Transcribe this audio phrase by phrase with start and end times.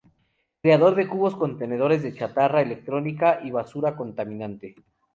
[0.63, 4.73] Creador de cubos contenedores de chatarra electrónica y basura contaminante.